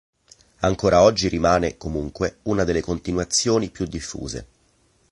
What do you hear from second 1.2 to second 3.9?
rimane, comunque, una delle continuazioni più